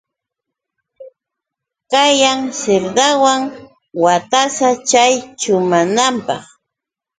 [1.91, 3.41] Kayan sirdawan
[4.03, 6.43] watasa chay chumananpaq.